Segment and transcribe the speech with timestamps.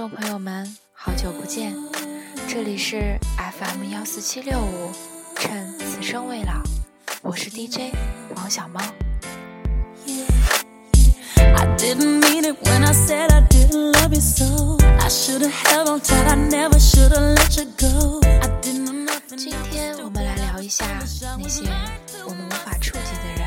[0.00, 1.76] 众朋友们，好久不见！
[2.48, 4.90] 这里是 FM 幺四七六五，
[5.36, 6.62] 趁此生未老，
[7.20, 7.92] 我是 DJ
[8.34, 8.80] 王小猫。
[11.76, 11.98] 今
[19.70, 20.86] 天我们来聊一下
[21.38, 21.64] 那些
[22.24, 23.44] 我们无法触及的人。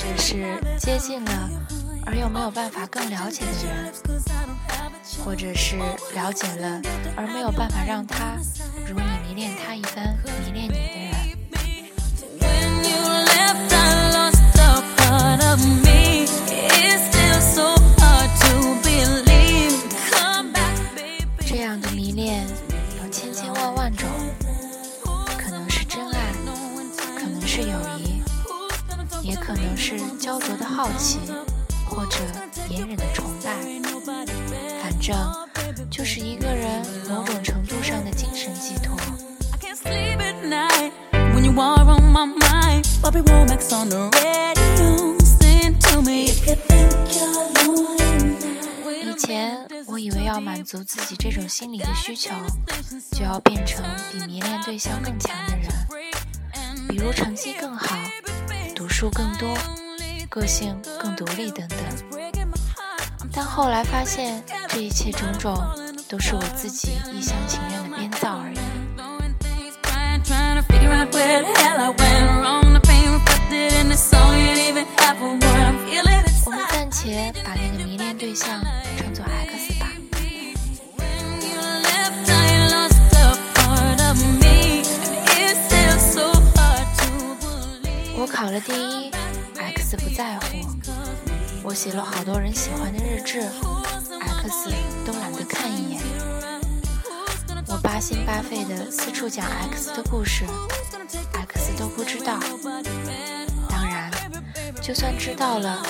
[0.00, 1.50] 者是接近了
[2.06, 3.92] 而又没有办法更了解的人，
[5.22, 5.76] 或者是
[6.14, 6.80] 了解了
[7.16, 8.36] 而没有办法让他
[8.86, 11.10] 如你迷恋他一般迷恋你的人。
[21.46, 22.46] 这样的迷恋
[23.02, 24.08] 有千千万万种，
[25.36, 26.32] 可能是真爱，
[27.18, 28.19] 可能是友谊，
[29.30, 31.20] 也可能是焦灼的好奇，
[31.88, 32.16] 或者
[32.68, 33.54] 隐忍的崇拜。
[34.82, 35.16] 反正
[35.88, 38.96] 就是一个人某种程度上的精神寄托。
[49.00, 52.34] 以前我以为要满足自己这种心理的需求，
[53.12, 57.96] 就要变成比迷恋对象更强的人，比如成绩更好、
[58.80, 59.54] 读书更多、
[60.30, 61.78] 个性更独立等等。
[63.30, 65.54] 但后来发现，这一切种种
[66.08, 68.56] 都是我自己一厢情愿的编造而已。
[76.46, 78.48] 我们暂且把那个迷恋对象
[88.20, 89.10] 我考了第一
[89.56, 90.44] ，X 不在乎。
[91.62, 94.70] 我写了好多人喜欢的日志，X
[95.06, 96.02] 都懒得看一眼。
[97.66, 100.44] 我八心八肺的四处讲 X 的故事
[101.32, 102.38] ，X 都不知道。
[103.70, 104.10] 当然，
[104.82, 105.82] 就算知道了，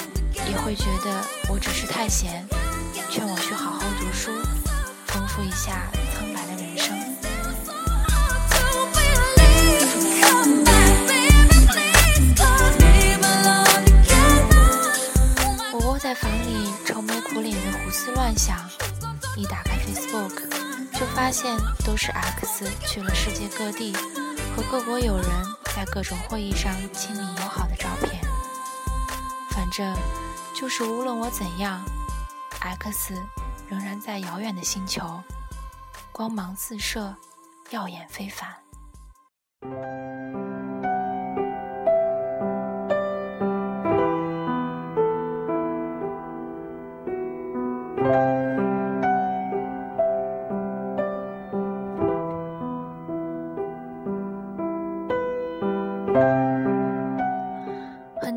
[0.48, 2.46] 也会觉得我只是太闲，
[3.10, 4.30] 劝我去好好读书，
[5.08, 6.46] 丰富一下苍白
[16.10, 18.69] 在房里愁眉苦脸的胡思乱想，
[19.37, 20.50] 一打开 Facebook，
[20.98, 21.56] 就发现
[21.87, 23.94] 都是 X 去了世界各地，
[24.56, 25.25] 和各国友人
[25.72, 28.20] 在各种会议上亲密友好的照片。
[29.50, 29.97] 反正
[30.53, 31.81] 就是无论我怎样
[32.59, 33.15] ，X
[33.69, 35.22] 仍然在遥远的星球，
[36.10, 37.15] 光芒四射，
[37.70, 38.53] 耀眼非凡。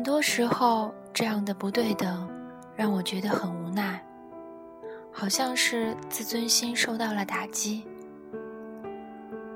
[0.04, 2.28] 很多时候，这样的不对等
[2.76, 4.04] 让我觉得很无奈，
[5.10, 7.86] 好像是自尊心受到了打击。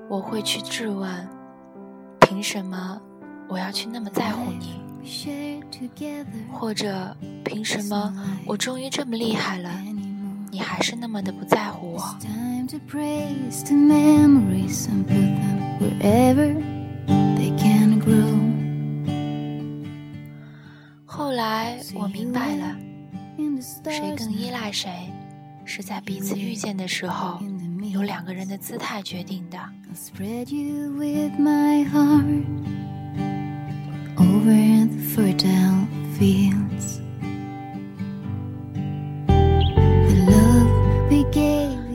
[0.09, 1.29] 我会去质问：
[2.21, 2.99] 凭什么
[3.47, 4.83] 我要去那么在乎你？
[6.51, 8.11] 或者凭什么
[8.47, 9.71] 我终于这么厉害了，
[10.51, 12.01] 你还是那么的不在乎我？
[21.39, 22.77] 来我明白了，
[23.85, 24.91] 谁更依赖谁，
[25.65, 27.41] 是在彼此遇见的时候，
[27.93, 29.57] 由两个人的姿态决定的。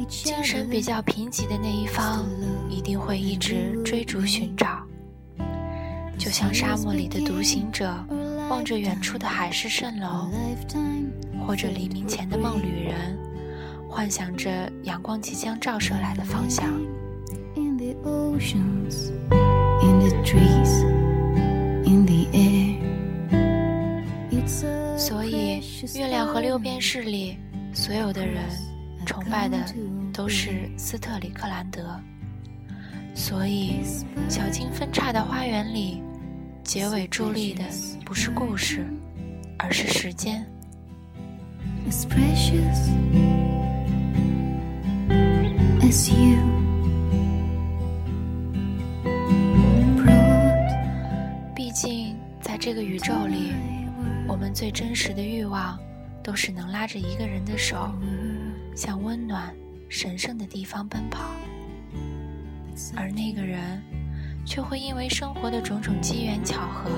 [0.07, 2.25] 精神比较贫瘠的那一方，
[2.69, 4.81] 一定会一直追逐寻找，
[6.17, 7.93] 就像沙漠里的独行者。
[8.53, 10.29] 望着远处的海市蜃楼，
[11.43, 13.17] 或者黎明前的梦旅人，
[13.89, 16.71] 幻想着阳光即将照射来的方向。
[24.95, 25.59] 所以，
[25.95, 27.39] 月亮和六便士里，
[27.73, 28.43] 所有的人
[29.03, 29.57] 崇拜的
[30.13, 31.99] 都是斯特里克兰德。
[33.15, 33.79] 所以，
[34.29, 36.03] 小径分岔的花园里。
[36.73, 37.63] 结尾伫立的
[38.03, 38.83] 不是故事，
[39.59, 40.43] 而是时间。
[51.55, 53.53] 毕竟，在这个宇宙里，
[54.27, 55.79] 我们最真实的欲望，
[56.23, 57.93] 都是能拉着一个人的手，
[58.75, 59.55] 向温暖、
[59.89, 61.23] 神圣的地方奔跑。
[62.95, 63.79] 而那个人，
[64.45, 66.89] 却会因为生活的种种机缘巧合，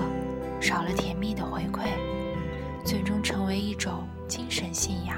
[0.60, 1.90] 少了甜蜜的回馈，
[2.84, 5.18] 最终成为一种精神信仰。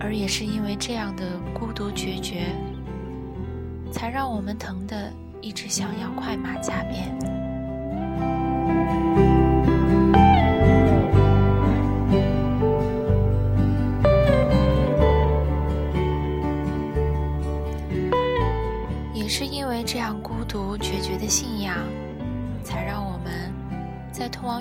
[0.00, 1.24] 而也是因为这样的
[1.54, 2.46] 孤独决绝，
[3.92, 7.16] 才让我们疼得一直想要快马加鞭。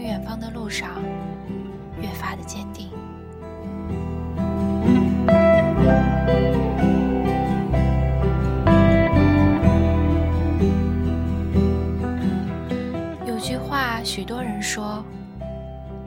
[0.02, 1.02] 远方的路上
[2.02, 2.90] 越发的坚定。
[13.26, 15.04] 有句话，许多人说，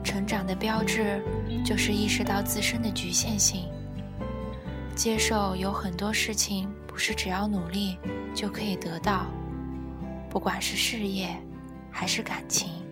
[0.03, 1.21] 成长的标志
[1.65, 3.65] 就是意识到自身的局限性，
[4.95, 7.97] 接受有很多事情不是只要努力
[8.33, 9.25] 就可以得到，
[10.29, 11.29] 不管是事业
[11.91, 12.84] 还是感情。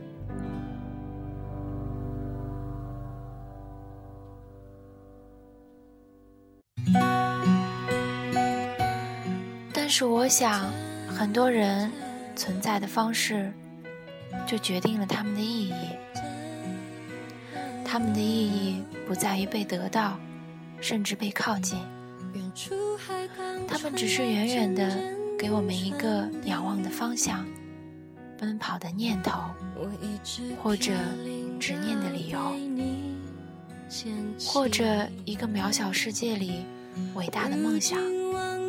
[9.95, 10.73] 是我想，
[11.07, 11.91] 很多人
[12.35, 13.53] 存在的方式，
[14.47, 15.73] 就决定了他们的意义。
[17.85, 20.17] 他们的意义不在于被得到，
[20.81, 21.77] 甚至被靠近。
[23.67, 24.99] 他们只是远远的
[25.37, 27.45] 给我们一个仰望的方向，
[28.39, 29.43] 奔跑的念头，
[30.63, 30.91] 或者
[31.59, 32.39] 执念的理由，
[34.43, 36.65] 或者一个渺小世界里
[37.13, 37.99] 伟大的梦想。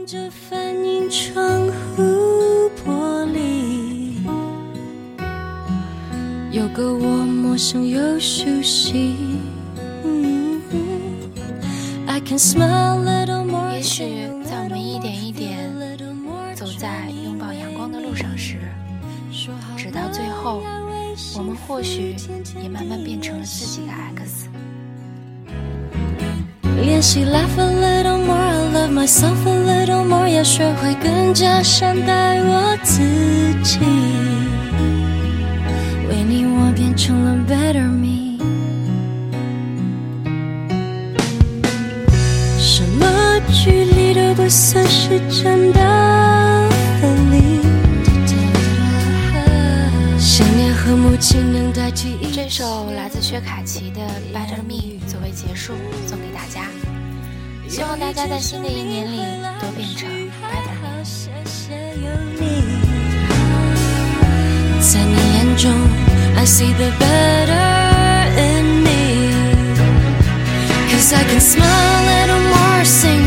[0.07, 1.67] 着反映窗
[1.97, 2.03] 户
[2.85, 4.21] 玻璃，
[6.51, 9.17] 有个我陌生又熟悉。
[13.73, 15.71] 也许在我们一点一点
[16.55, 18.57] 走在拥抱阳光的路上时，
[19.77, 20.63] 直到最后，
[21.37, 22.17] 我们或许
[22.63, 24.49] 也慢慢变成了自己的 X。
[26.95, 33.03] 练习 laugh a little more, I love myself a little more，要学会更加善待我自
[33.65, 33.81] 己。
[36.09, 38.39] 为你，我变成了 better me。
[42.61, 46.69] 什么距离都不算是真的
[47.01, 47.59] 分离。
[50.17, 52.19] 想念和母亲能代替。
[52.33, 54.01] 这首来自薛凯琪的
[54.33, 55.73] Better Me 作为结束，
[57.75, 59.17] 希望大家在新的一年里
[59.61, 60.09] 都变成
[60.41, 60.95] Better
[62.39, 62.63] Me。
[64.79, 65.73] 在你眼中
[66.37, 69.35] ，I see the better in me。
[70.89, 73.24] Cause I can smile a little more, sing